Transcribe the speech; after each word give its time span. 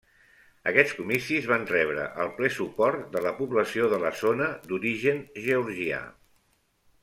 Aquests 0.69 0.95
comicis 1.01 1.49
van 1.51 1.65
rebre 1.71 2.07
el 2.23 2.33
ple 2.39 2.51
suport 2.57 3.05
de 3.17 3.23
la 3.27 3.35
població 3.43 3.93
de 3.95 4.01
la 4.07 4.13
zona 4.25 4.51
d'origen 4.71 5.25
georgià. 5.49 6.05